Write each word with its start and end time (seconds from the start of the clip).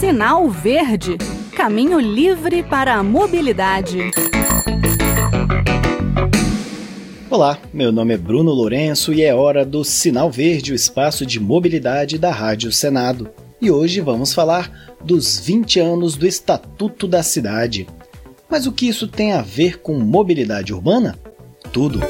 Sinal 0.00 0.48
Verde 0.48 1.16
Caminho 1.60 2.00
livre 2.00 2.62
para 2.62 2.94
a 2.94 3.02
mobilidade. 3.02 4.10
Olá, 7.28 7.58
meu 7.70 7.92
nome 7.92 8.14
é 8.14 8.16
Bruno 8.16 8.50
Lourenço 8.50 9.12
e 9.12 9.22
é 9.22 9.34
hora 9.34 9.62
do 9.62 9.84
Sinal 9.84 10.30
Verde, 10.30 10.72
o 10.72 10.74
espaço 10.74 11.26
de 11.26 11.38
mobilidade 11.38 12.16
da 12.16 12.32
Rádio 12.32 12.72
Senado. 12.72 13.28
E 13.60 13.70
hoje 13.70 14.00
vamos 14.00 14.32
falar 14.32 14.96
dos 15.04 15.38
20 15.38 15.80
anos 15.80 16.16
do 16.16 16.26
Estatuto 16.26 17.06
da 17.06 17.22
Cidade. 17.22 17.86
Mas 18.48 18.66
o 18.66 18.72
que 18.72 18.88
isso 18.88 19.06
tem 19.06 19.32
a 19.32 19.42
ver 19.42 19.80
com 19.80 19.98
mobilidade 19.98 20.72
urbana? 20.72 21.18
Tudo. 21.70 22.00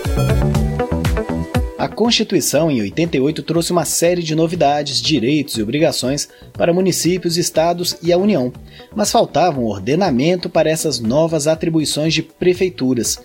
A 1.80 1.88
Constituição, 1.88 2.70
em 2.70 2.82
88, 2.82 3.42
trouxe 3.42 3.72
uma 3.72 3.86
série 3.86 4.22
de 4.22 4.34
novidades, 4.34 5.00
direitos 5.00 5.56
e 5.56 5.62
obrigações 5.62 6.28
para 6.52 6.74
municípios, 6.74 7.38
estados 7.38 7.96
e 8.02 8.12
a 8.12 8.18
União, 8.18 8.52
mas 8.94 9.10
faltava 9.10 9.58
um 9.58 9.64
ordenamento 9.64 10.50
para 10.50 10.68
essas 10.68 11.00
novas 11.00 11.46
atribuições 11.46 12.12
de 12.12 12.22
prefeituras. 12.22 13.18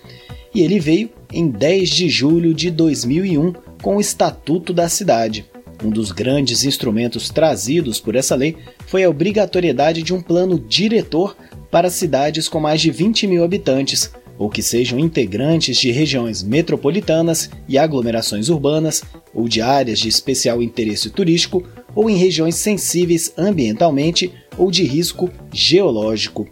E 0.54 0.62
ele 0.62 0.80
veio 0.80 1.10
em 1.34 1.50
10 1.50 1.90
de 1.90 2.08
julho 2.08 2.54
de 2.54 2.72
2001 2.72 3.52
com 3.82 3.98
o 3.98 4.00
Estatuto 4.00 4.72
da 4.72 4.88
Cidade. 4.88 5.44
Um 5.84 5.90
dos 5.90 6.14
grandes 6.14 6.64
instrumentos 6.64 7.30
trazidos 7.30 8.00
por 8.00 8.16
essa 8.16 8.36
lei 8.36 8.56
foi 8.88 9.04
a 9.04 9.10
obrigatoriedade 9.10 10.02
de 10.02 10.14
um 10.14 10.22
plano 10.22 10.58
diretor 10.58 11.36
para 11.70 11.90
cidades 11.90 12.48
com 12.48 12.62
mais 12.62 12.80
de 12.80 12.90
20 12.90 13.28
mil 13.28 13.44
habitantes, 13.44 14.14
ou 14.38 14.50
que 14.50 14.62
sejam 14.62 15.00
integrantes 15.00 15.78
de 15.78 15.92
regiões 15.92 16.44
metropolitanas 16.44 17.50
e 17.68 17.78
aglomerações 17.78 18.50
urbanas, 18.50 19.04
ou 19.34 19.48
de 19.48 19.62
áreas 19.62 20.00
de 20.00 20.08
especial 20.08 20.62
interesse 20.62 21.10
turístico, 21.10 21.64
ou 21.94 22.10
em 22.10 22.18
regiões 22.18 22.56
sensíveis 22.56 23.34
ambientalmente 23.38 24.32
ou 24.58 24.70
de 24.70 24.84
risco 24.84 25.30
geológico. 25.52 26.48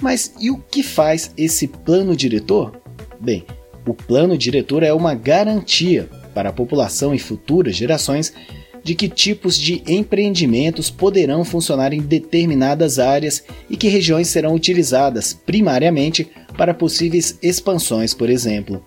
Mas 0.00 0.34
e 0.40 0.50
o 0.50 0.58
que 0.58 0.82
faz 0.82 1.32
esse 1.36 1.66
plano 1.66 2.14
diretor? 2.14 2.82
Bem, 3.18 3.44
o 3.86 3.94
plano 3.94 4.36
diretor 4.36 4.82
é 4.82 4.92
uma 4.92 5.14
garantia 5.14 6.08
para 6.34 6.50
a 6.50 6.52
população 6.52 7.14
e 7.14 7.18
futuras 7.18 7.76
gerações 7.76 8.32
de 8.82 8.94
que 8.94 9.08
tipos 9.08 9.56
de 9.56 9.82
empreendimentos 9.86 10.90
poderão 10.90 11.44
funcionar 11.44 11.92
em 11.92 12.00
determinadas 12.00 12.98
áreas 12.98 13.44
e 13.70 13.76
que 13.76 13.88
regiões 13.88 14.28
serão 14.28 14.54
utilizadas 14.54 15.32
primariamente 15.32 16.28
para 16.56 16.74
possíveis 16.74 17.38
expansões, 17.42 18.14
por 18.14 18.28
exemplo. 18.30 18.82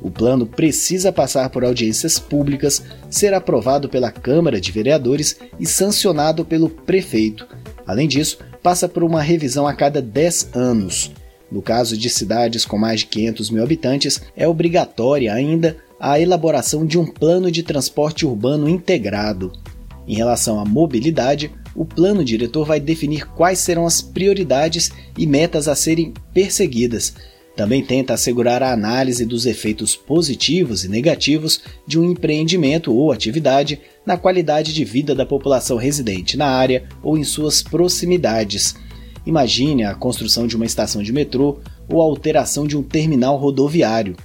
O 0.00 0.10
plano 0.10 0.46
precisa 0.46 1.12
passar 1.12 1.50
por 1.50 1.64
audiências 1.64 2.18
públicas, 2.18 2.82
ser 3.10 3.34
aprovado 3.34 3.88
pela 3.88 4.12
Câmara 4.12 4.60
de 4.60 4.70
Vereadores 4.70 5.38
e 5.58 5.66
sancionado 5.66 6.44
pelo 6.44 6.68
prefeito. 6.68 7.46
Além 7.86 8.06
disso, 8.06 8.38
passa 8.62 8.88
por 8.88 9.02
uma 9.02 9.22
revisão 9.22 9.66
a 9.66 9.74
cada 9.74 10.00
10 10.00 10.50
anos. 10.54 11.12
No 11.50 11.62
caso 11.62 11.96
de 11.96 12.10
cidades 12.10 12.64
com 12.64 12.78
mais 12.78 13.00
de 13.00 13.06
500 13.06 13.50
mil 13.50 13.62
habitantes, 13.62 14.20
é 14.36 14.46
obrigatória 14.46 15.32
ainda 15.32 15.76
a 15.98 16.20
elaboração 16.20 16.86
de 16.86 16.98
um 16.98 17.06
plano 17.06 17.50
de 17.50 17.62
transporte 17.62 18.24
urbano 18.24 18.68
integrado. 18.68 19.52
Em 20.08 20.14
relação 20.14 20.58
à 20.58 20.64
mobilidade, 20.64 21.50
o 21.74 21.84
plano 21.84 22.24
diretor 22.24 22.64
vai 22.64 22.80
definir 22.80 23.26
quais 23.26 23.58
serão 23.58 23.84
as 23.86 24.00
prioridades 24.00 24.90
e 25.18 25.26
metas 25.26 25.68
a 25.68 25.74
serem 25.74 26.14
perseguidas. 26.32 27.14
Também 27.54 27.84
tenta 27.84 28.14
assegurar 28.14 28.62
a 28.62 28.72
análise 28.72 29.26
dos 29.26 29.44
efeitos 29.44 29.94
positivos 29.94 30.82
e 30.82 30.88
negativos 30.88 31.60
de 31.86 31.98
um 31.98 32.10
empreendimento 32.10 32.94
ou 32.94 33.12
atividade 33.12 33.80
na 34.06 34.16
qualidade 34.16 34.72
de 34.72 34.82
vida 34.82 35.14
da 35.14 35.26
população 35.26 35.76
residente 35.76 36.38
na 36.38 36.46
área 36.46 36.84
ou 37.02 37.18
em 37.18 37.24
suas 37.24 37.62
proximidades. 37.62 38.76
Imagine 39.26 39.84
a 39.84 39.94
construção 39.94 40.46
de 40.46 40.56
uma 40.56 40.64
estação 40.64 41.02
de 41.02 41.12
metrô 41.12 41.58
ou 41.86 42.00
a 42.00 42.04
alteração 42.04 42.66
de 42.66 42.78
um 42.78 42.82
terminal 42.82 43.36
rodoviário. 43.36 44.16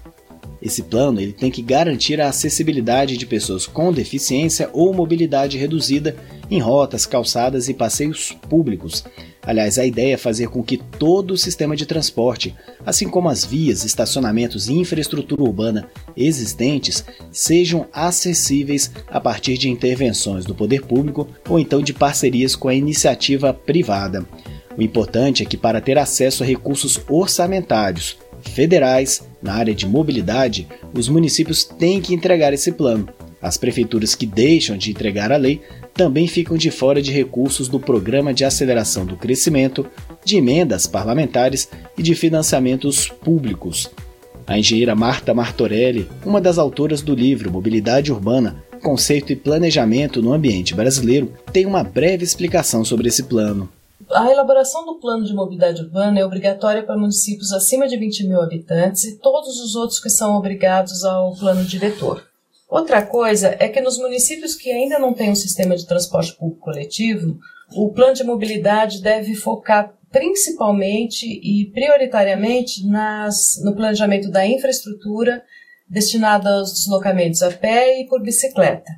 Esse 0.64 0.82
plano 0.82 1.20
ele 1.20 1.34
tem 1.34 1.52
que 1.52 1.62
garantir 1.62 2.22
a 2.22 2.30
acessibilidade 2.30 3.18
de 3.18 3.26
pessoas 3.26 3.68
com 3.68 3.92
deficiência 3.92 4.70
ou 4.72 4.94
mobilidade 4.94 5.58
reduzida 5.58 6.16
em 6.50 6.58
rotas, 6.58 7.06
calçadas 7.06 7.68
e 7.68 7.74
passeios 7.74 8.32
públicos. 8.50 9.04
Aliás, 9.46 9.78
a 9.78 9.86
ideia 9.86 10.14
é 10.14 10.18
fazer 10.18 10.48
com 10.48 10.64
que 10.64 10.78
todo 10.78 11.32
o 11.32 11.38
sistema 11.38 11.76
de 11.76 11.86
transporte, 11.86 12.56
assim 12.86 13.10
como 13.10 13.28
as 13.28 13.44
vias, 13.44 13.84
estacionamentos 13.84 14.70
e 14.70 14.74
infraestrutura 14.74 15.44
urbana 15.44 15.90
existentes, 16.16 17.04
sejam 17.30 17.86
acessíveis 17.92 18.90
a 19.10 19.20
partir 19.20 19.58
de 19.58 19.70
intervenções 19.70 20.46
do 20.46 20.56
poder 20.56 20.84
público 20.84 21.28
ou 21.50 21.60
então 21.60 21.82
de 21.82 21.92
parcerias 21.94 22.56
com 22.56 22.70
a 22.70 22.74
iniciativa 22.74 23.54
privada. 23.54 24.26
O 24.78 24.82
importante 24.82 25.44
é 25.44 25.46
que, 25.46 25.58
para 25.58 25.82
ter 25.82 25.98
acesso 25.98 26.42
a 26.42 26.46
recursos 26.46 27.02
orçamentários 27.10 28.18
federais 28.42 29.24
na 29.44 29.54
área 29.54 29.76
de 29.76 29.86
mobilidade, 29.86 30.68
os 30.94 31.10
municípios 31.10 31.64
têm 31.64 32.00
que 32.00 32.14
entregar 32.14 32.54
esse 32.54 32.72
plano. 32.72 33.10
As 33.42 33.58
prefeituras 33.58 34.16
que 34.16 34.26
deixam 34.26 34.78
de 34.78 34.90
entregar 34.90 35.32
a 35.32 35.38
lei 35.38 35.62
também 35.94 36.28
ficam 36.28 36.56
de 36.58 36.72
fora 36.72 37.02
de 37.02 37.12
recursos 37.12 37.68
do 37.68 37.80
Programa 37.80 38.34
de 38.34 38.46
Aceleração 38.46 39.06
do 39.06 39.18
Crescimento, 39.18 39.86
de 40.24 40.38
emendas 40.38 40.88
parlamentares 40.88 41.68
e 41.98 42.02
de 42.02 42.16
financiamentos 42.16 43.10
públicos. 43.10 43.92
A 44.48 44.58
engenheira 44.58 44.96
Marta 44.96 45.34
Martorelli, 45.34 46.10
uma 46.26 46.42
das 46.42 46.58
autoras 46.58 47.02
do 47.02 47.14
livro 47.14 47.52
Mobilidade 47.52 48.12
Urbana, 48.12 48.64
Conceito 48.82 49.32
e 49.32 49.36
Planejamento 49.36 50.22
no 50.22 50.34
Ambiente 50.34 50.74
Brasileiro, 50.74 51.34
tem 51.52 51.66
uma 51.66 51.84
breve 51.84 52.24
explicação 52.24 52.84
sobre 52.84 53.10
esse 53.10 53.24
plano. 53.24 53.70
A 54.12 54.32
elaboração 54.32 54.86
do 54.86 55.00
plano 55.00 55.24
de 55.24 55.34
mobilidade 55.34 55.82
urbana 55.82 56.20
é 56.20 56.26
obrigatória 56.26 56.84
para 56.84 56.98
municípios 56.98 57.52
acima 57.52 57.88
de 57.88 57.98
20 57.98 58.28
mil 58.28 58.42
habitantes 58.42 59.04
e 59.06 59.18
todos 59.18 59.60
os 59.60 59.76
outros 59.76 60.00
que 60.00 60.10
são 60.10 60.36
obrigados 60.36 61.04
ao 61.04 61.36
plano 61.36 61.64
diretor. 61.64 62.24
Outra 62.70 63.06
coisa 63.06 63.56
é 63.60 63.70
que 63.70 63.82
nos 63.82 63.98
municípios 63.98 64.56
que 64.56 64.72
ainda 64.72 64.98
não 65.00 65.14
têm 65.14 65.32
um 65.32 65.36
sistema 65.36 65.76
de 65.76 65.86
transporte 65.86 66.36
público 66.36 66.62
coletivo, 66.62 67.38
o 67.76 67.92
plano 67.92 68.14
de 68.14 68.24
mobilidade 68.24 69.02
deve 69.02 69.36
focar 69.36 69.94
principalmente 70.12 71.26
e 71.26 71.72
prioritariamente 71.72 72.86
nas, 72.88 73.60
no 73.64 73.76
planejamento 73.76 74.30
da 74.30 74.46
infraestrutura 74.46 75.44
destinada 75.88 76.50
aos 76.50 76.74
deslocamentos 76.74 77.42
a 77.42 77.52
pé 77.52 78.00
e 78.02 78.08
por 78.08 78.22
bicicleta. 78.22 78.92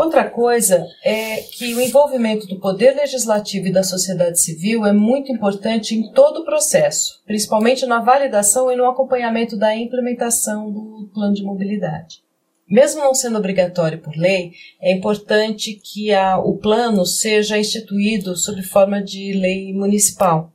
Outra 0.00 0.30
coisa 0.30 0.88
é 1.04 1.42
que 1.42 1.74
o 1.74 1.80
envolvimento 1.80 2.46
do 2.46 2.58
poder 2.58 2.96
legislativo 2.96 3.66
e 3.66 3.72
da 3.72 3.82
sociedade 3.82 4.40
civil 4.40 4.86
é 4.86 4.94
muito 4.94 5.30
importante 5.30 5.94
em 5.94 6.10
todo 6.12 6.38
o 6.38 6.44
processo, 6.46 7.20
principalmente 7.26 7.84
na 7.84 8.00
validação 8.00 8.72
e 8.72 8.76
no 8.76 8.86
acompanhamento 8.86 9.58
da 9.58 9.76
implementação 9.76 10.72
do 10.72 11.10
plano 11.12 11.34
de 11.34 11.44
mobilidade. 11.44 12.22
Mesmo 12.66 13.02
não 13.02 13.12
sendo 13.12 13.36
obrigatório 13.36 13.98
por 13.98 14.16
lei, 14.16 14.52
é 14.80 14.90
importante 14.90 15.74
que 15.74 16.14
a, 16.14 16.38
o 16.38 16.56
plano 16.56 17.04
seja 17.04 17.58
instituído 17.58 18.34
sob 18.34 18.62
forma 18.62 19.02
de 19.02 19.34
lei 19.34 19.74
municipal. 19.74 20.50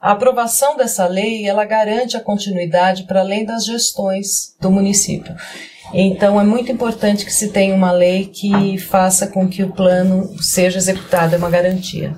A 0.00 0.12
aprovação 0.12 0.76
dessa 0.76 1.04
lei 1.08 1.48
ela 1.48 1.64
garante 1.64 2.16
a 2.16 2.20
continuidade 2.20 3.08
para 3.08 3.22
além 3.22 3.44
das 3.44 3.64
gestões 3.64 4.54
do 4.60 4.70
município. 4.70 5.34
Então, 5.96 6.40
é 6.40 6.44
muito 6.44 6.72
importante 6.72 7.24
que 7.24 7.32
se 7.32 7.50
tenha 7.50 7.72
uma 7.72 7.92
lei 7.92 8.26
que 8.26 8.76
faça 8.78 9.28
com 9.28 9.48
que 9.48 9.62
o 9.62 9.72
plano 9.72 10.36
seja 10.42 10.76
executado, 10.76 11.36
é 11.36 11.38
uma 11.38 11.48
garantia. 11.48 12.16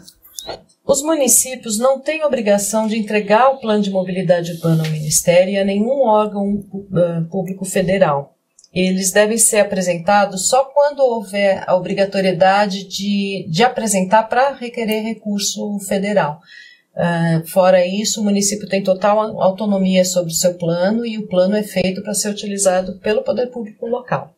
Os 0.83 1.03
municípios 1.03 1.79
não 1.79 2.01
têm 2.01 2.25
obrigação 2.25 2.87
de 2.87 2.97
entregar 2.97 3.51
o 3.51 3.59
plano 3.59 3.83
de 3.83 3.91
mobilidade 3.91 4.53
urbana 4.53 4.85
ao 4.85 4.91
Ministério 4.91 5.53
e 5.53 5.59
a 5.59 5.65
nenhum 5.65 6.01
órgão 6.07 6.65
uh, 6.73 7.29
público 7.29 7.67
federal. 7.67 8.35
Eles 8.73 9.11
devem 9.11 9.37
ser 9.37 9.59
apresentados 9.59 10.49
só 10.49 10.65
quando 10.65 11.01
houver 11.01 11.63
a 11.67 11.75
obrigatoriedade 11.75 12.89
de, 12.89 13.47
de 13.51 13.63
apresentar 13.63 14.23
para 14.25 14.55
requerer 14.55 15.03
recurso 15.03 15.79
federal. 15.81 16.41
Uh, 16.97 17.47
fora 17.47 17.87
isso, 17.87 18.23
o 18.23 18.25
município 18.25 18.67
tem 18.67 18.83
total 18.83 19.39
autonomia 19.43 20.03
sobre 20.03 20.33
o 20.33 20.37
seu 20.37 20.55
plano 20.55 21.05
e 21.05 21.19
o 21.19 21.27
plano 21.27 21.55
é 21.55 21.63
feito 21.63 22.03
para 22.03 22.15
ser 22.15 22.31
utilizado 22.31 22.99
pelo 23.01 23.23
poder 23.23 23.49
público 23.49 23.87
local. 23.87 24.35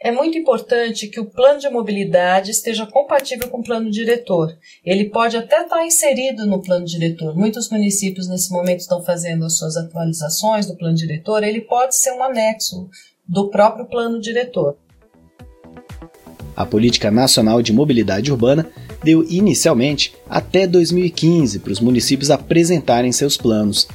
É 0.00 0.10
muito 0.10 0.36
importante 0.36 1.08
que 1.08 1.20
o 1.20 1.26
plano 1.26 1.58
de 1.58 1.68
mobilidade 1.68 2.50
esteja 2.50 2.86
compatível 2.86 3.48
com 3.48 3.60
o 3.60 3.62
plano 3.62 3.90
diretor. 3.90 4.54
Ele 4.84 5.08
pode 5.08 5.36
até 5.36 5.62
estar 5.62 5.84
inserido 5.84 6.46
no 6.46 6.62
plano 6.62 6.84
diretor. 6.84 7.34
Muitos 7.34 7.70
municípios 7.70 8.28
nesse 8.28 8.50
momento 8.50 8.80
estão 8.80 9.02
fazendo 9.02 9.44
as 9.44 9.56
suas 9.56 9.76
atualizações 9.76 10.66
do 10.66 10.76
plano 10.76 10.94
diretor. 10.94 11.42
Ele 11.42 11.62
pode 11.62 11.96
ser 11.96 12.12
um 12.12 12.22
anexo 12.22 12.88
do 13.26 13.48
próprio 13.48 13.86
plano 13.86 14.20
diretor. 14.20 14.76
A 16.54 16.66
Política 16.66 17.10
Nacional 17.10 17.62
de 17.62 17.72
Mobilidade 17.72 18.30
Urbana 18.30 18.70
deu 19.04 19.24
inicialmente 19.28 20.14
até 20.28 20.66
2015 20.66 21.58
para 21.58 21.72
os 21.72 21.80
municípios 21.80 22.30
apresentarem 22.30 23.12
seus 23.12 23.36
planos. 23.36 23.86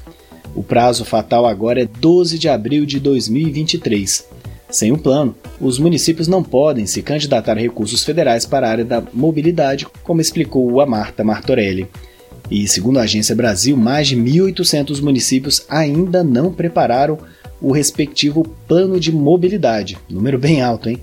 O 0.55 0.63
prazo 0.63 1.03
fatal 1.03 1.45
agora 1.45 1.81
é 1.81 1.85
12 1.85 2.37
de 2.37 2.47
abril 2.47 2.85
de 2.85 2.99
2023. 2.99 4.27
Sem 4.69 4.91
um 4.91 4.97
plano, 4.97 5.35
os 5.59 5.79
municípios 5.79 6.27
não 6.27 6.43
podem 6.43 6.85
se 6.85 7.01
candidatar 7.01 7.57
a 7.57 7.61
recursos 7.61 8.03
federais 8.03 8.45
para 8.45 8.67
a 8.67 8.71
área 8.71 8.85
da 8.85 9.03
mobilidade, 9.13 9.87
como 10.03 10.21
explicou 10.21 10.79
a 10.79 10.85
Marta 10.85 11.23
Martorelli. 11.23 11.87
E, 12.51 12.67
segundo 12.67 12.99
a 12.99 13.03
Agência 13.03 13.35
Brasil, 13.35 13.75
mais 13.75 14.07
de 14.07 14.15
1.800 14.15 15.01
municípios 15.01 15.65
ainda 15.67 16.23
não 16.23 16.51
prepararam 16.51 17.17
o 17.61 17.71
respectivo 17.71 18.43
plano 18.67 18.99
de 18.99 19.11
mobilidade. 19.11 19.97
Número 20.09 20.37
bem 20.37 20.61
alto, 20.61 20.89
hein? 20.89 20.99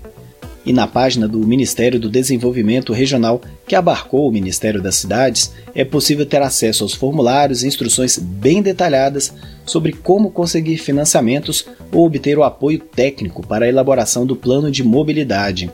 E 0.67 0.73
na 0.73 0.85
página 0.85 1.29
do 1.29 1.39
Ministério 1.47 1.97
do 1.97 2.09
Desenvolvimento 2.09 2.91
Regional, 2.91 3.41
que 3.65 3.73
abarcou 3.73 4.27
o 4.27 4.31
Ministério 4.33 4.81
das 4.81 4.97
Cidades, 4.97 5.53
é 5.73 5.85
possível 5.85 6.25
ter 6.25 6.41
acesso 6.41 6.83
aos 6.83 6.93
formulários 6.93 7.63
e 7.63 7.67
instruções 7.67 8.17
bem 8.19 8.61
detalhadas 8.61 9.33
sobre 9.65 9.93
como 9.93 10.29
conseguir 10.29 10.77
financiamentos 10.77 11.65
ou 11.89 12.05
obter 12.05 12.37
o 12.37 12.43
apoio 12.43 12.79
técnico 12.79 13.47
para 13.47 13.63
a 13.63 13.69
elaboração 13.69 14.25
do 14.25 14.35
plano 14.35 14.69
de 14.69 14.83
mobilidade. 14.83 15.71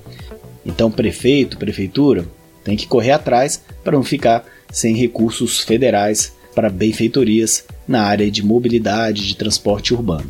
Então, 0.64 0.92
prefeito, 0.92 1.58
prefeitura, 1.58 2.28
tem 2.64 2.78
que 2.78 2.86
correr 2.86 3.14
atrás 3.14 3.64
para 3.84 3.94
não 3.98 4.04
ficar 4.04 4.46
sem 4.72 4.96
recursos 4.96 5.62
federais 5.62 6.36
para 6.54 6.70
benfeitorias 6.70 7.66
na 7.88 8.04
área 8.04 8.30
de 8.30 8.46
mobilidade 8.46 9.28
de 9.28 9.36
transporte 9.36 9.92
urbano. 9.92 10.30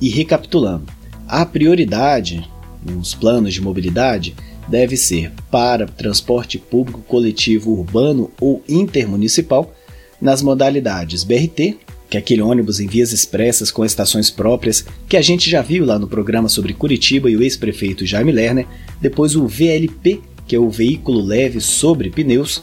E 0.00 0.08
recapitulando, 0.08 0.86
a 1.28 1.46
prioridade 1.46 2.50
nos 2.84 3.14
planos 3.14 3.54
de 3.54 3.60
mobilidade 3.60 4.34
deve 4.68 4.96
ser 4.96 5.32
para 5.50 5.86
transporte 5.86 6.58
público 6.58 7.00
coletivo 7.02 7.72
urbano 7.72 8.30
ou 8.40 8.62
intermunicipal 8.68 9.72
nas 10.20 10.40
modalidades 10.40 11.24
BRT, 11.24 11.76
que 12.08 12.16
é 12.16 12.20
aquele 12.20 12.42
ônibus 12.42 12.78
em 12.78 12.86
vias 12.86 13.12
expressas 13.12 13.70
com 13.70 13.84
estações 13.84 14.30
próprias 14.30 14.84
que 15.08 15.16
a 15.16 15.22
gente 15.22 15.48
já 15.48 15.62
viu 15.62 15.84
lá 15.84 15.98
no 15.98 16.06
programa 16.06 16.48
sobre 16.48 16.74
Curitiba 16.74 17.30
e 17.30 17.36
o 17.36 17.42
ex-prefeito 17.42 18.06
Jaime 18.06 18.30
Lerner, 18.30 18.66
depois 19.00 19.34
o 19.34 19.46
VLP, 19.46 20.20
que 20.46 20.54
é 20.54 20.58
o 20.58 20.70
veículo 20.70 21.20
leve 21.20 21.60
sobre 21.60 22.10
pneus, 22.10 22.62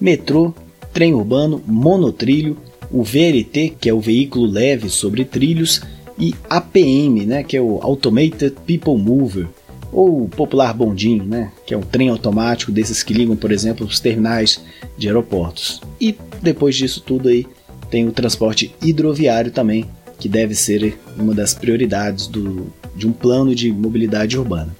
metrô, 0.00 0.54
trem 0.92 1.14
urbano, 1.14 1.62
monotrilho, 1.66 2.56
o 2.90 3.02
VLT, 3.02 3.76
que 3.80 3.88
é 3.88 3.94
o 3.94 4.00
veículo 4.00 4.46
leve 4.46 4.88
sobre 4.90 5.24
trilhos, 5.24 5.80
e 6.18 6.34
APM, 6.50 7.24
né, 7.24 7.42
que 7.42 7.56
é 7.56 7.60
o 7.60 7.78
Automated 7.82 8.54
People 8.66 8.98
Mover, 8.98 9.48
ou 9.92 10.24
o 10.24 10.28
popular 10.28 10.72
bondinho, 10.72 11.24
né, 11.24 11.50
que 11.66 11.74
é 11.74 11.76
um 11.76 11.82
trem 11.82 12.08
automático 12.08 12.70
desses 12.70 13.02
que 13.02 13.12
ligam, 13.12 13.36
por 13.36 13.50
exemplo, 13.50 13.86
os 13.86 14.00
terminais 14.00 14.60
de 14.96 15.08
aeroportos. 15.08 15.80
E 16.00 16.16
depois 16.40 16.76
disso 16.76 17.02
tudo 17.04 17.28
aí 17.28 17.46
tem 17.90 18.06
o 18.06 18.12
transporte 18.12 18.74
hidroviário 18.80 19.50
também, 19.50 19.86
que 20.18 20.28
deve 20.28 20.54
ser 20.54 20.98
uma 21.18 21.34
das 21.34 21.54
prioridades 21.54 22.26
do, 22.26 22.66
de 22.94 23.06
um 23.08 23.12
plano 23.12 23.54
de 23.54 23.72
mobilidade 23.72 24.38
urbana. 24.38 24.74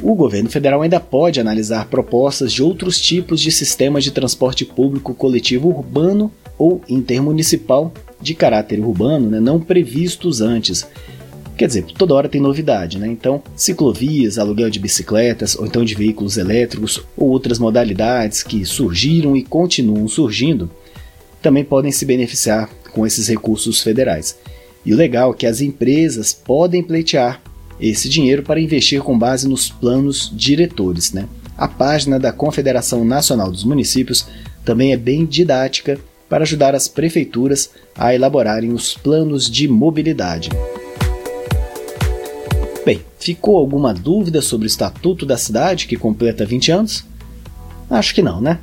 O 0.00 0.14
governo 0.14 0.50
federal 0.50 0.82
ainda 0.82 0.98
pode 0.98 1.40
analisar 1.40 1.86
propostas 1.86 2.52
de 2.52 2.62
outros 2.62 3.00
tipos 3.00 3.40
de 3.40 3.52
sistemas 3.52 4.02
de 4.02 4.10
transporte 4.10 4.64
público 4.64 5.14
coletivo 5.14 5.68
urbano 5.68 6.32
ou 6.58 6.80
intermunicipal 6.88 7.92
de 8.20 8.34
caráter 8.34 8.80
urbano, 8.80 9.30
né, 9.30 9.40
não 9.40 9.60
previstos 9.60 10.40
antes, 10.40 10.86
Quer 11.56 11.66
dizer, 11.66 11.84
toda 11.84 12.14
hora 12.14 12.28
tem 12.28 12.40
novidade, 12.40 12.98
né? 12.98 13.06
Então, 13.06 13.42
ciclovias, 13.54 14.38
aluguel 14.38 14.70
de 14.70 14.78
bicicletas, 14.78 15.54
ou 15.54 15.66
então 15.66 15.84
de 15.84 15.94
veículos 15.94 16.38
elétricos, 16.38 17.02
ou 17.16 17.28
outras 17.28 17.58
modalidades 17.58 18.42
que 18.42 18.64
surgiram 18.64 19.36
e 19.36 19.42
continuam 19.42 20.08
surgindo, 20.08 20.70
também 21.42 21.64
podem 21.64 21.92
se 21.92 22.04
beneficiar 22.04 22.70
com 22.92 23.06
esses 23.06 23.28
recursos 23.28 23.82
federais. 23.82 24.36
E 24.84 24.92
o 24.92 24.96
legal 24.96 25.32
é 25.32 25.34
que 25.34 25.46
as 25.46 25.60
empresas 25.60 26.32
podem 26.32 26.82
pleitear 26.82 27.40
esse 27.80 28.08
dinheiro 28.08 28.42
para 28.42 28.60
investir 28.60 29.00
com 29.02 29.18
base 29.18 29.48
nos 29.48 29.68
planos 29.68 30.32
diretores, 30.34 31.12
né? 31.12 31.28
A 31.56 31.68
página 31.68 32.18
da 32.18 32.32
Confederação 32.32 33.04
Nacional 33.04 33.50
dos 33.50 33.64
Municípios 33.64 34.26
também 34.64 34.92
é 34.92 34.96
bem 34.96 35.24
didática 35.24 35.98
para 36.28 36.44
ajudar 36.44 36.74
as 36.74 36.88
prefeituras 36.88 37.70
a 37.94 38.14
elaborarem 38.14 38.72
os 38.72 38.94
planos 38.94 39.50
de 39.50 39.68
mobilidade. 39.68 40.48
Bem, 42.84 43.00
ficou 43.18 43.56
alguma 43.58 43.94
dúvida 43.94 44.42
sobre 44.42 44.66
o 44.66 44.68
estatuto 44.68 45.24
da 45.24 45.36
cidade 45.36 45.86
que 45.86 45.96
completa 45.96 46.44
20 46.44 46.72
anos? 46.72 47.04
Acho 47.88 48.12
que 48.12 48.22
não, 48.22 48.40
né? 48.40 48.58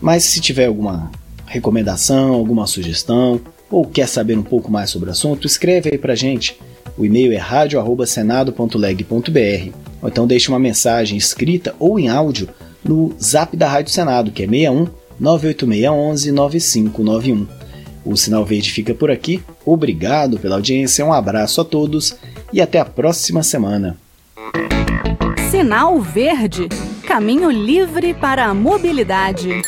Mas 0.00 0.22
se 0.24 0.40
tiver 0.40 0.66
alguma 0.66 1.10
recomendação, 1.46 2.32
alguma 2.32 2.68
sugestão, 2.68 3.40
ou 3.68 3.84
quer 3.84 4.06
saber 4.06 4.38
um 4.38 4.42
pouco 4.42 4.70
mais 4.70 4.90
sobre 4.90 5.08
o 5.08 5.12
assunto, 5.12 5.48
escreve 5.48 5.90
aí 5.90 5.98
pra 5.98 6.14
gente. 6.14 6.56
O 6.96 7.04
e-mail 7.04 7.32
é 7.32 7.38
radio@senado.leg.br, 7.38 9.74
ou 10.00 10.08
então 10.08 10.28
deixe 10.28 10.48
uma 10.48 10.58
mensagem 10.58 11.18
escrita 11.18 11.74
ou 11.78 11.98
em 11.98 12.08
áudio 12.08 12.48
no 12.84 13.12
Zap 13.20 13.56
da 13.56 13.68
Rádio 13.68 13.92
Senado, 13.92 14.30
que 14.30 14.44
é 14.44 14.46
61 14.46 14.86
98611 15.18 16.30
9591. 16.30 17.46
O 18.04 18.16
Sinal 18.16 18.44
Verde 18.44 18.70
fica 18.70 18.94
por 18.94 19.10
aqui. 19.10 19.42
Obrigado 19.66 20.38
pela 20.38 20.54
audiência, 20.54 21.04
um 21.04 21.12
abraço 21.12 21.60
a 21.60 21.64
todos 21.64 22.14
e 22.52 22.60
até 22.60 22.80
a 22.80 22.84
próxima 22.84 23.42
semana. 23.42 23.96
Sinal 25.50 26.00
Verde 26.00 26.68
Caminho 27.10 27.50
livre 27.50 28.14
para 28.14 28.46
a 28.46 28.54
mobilidade. 28.54 29.62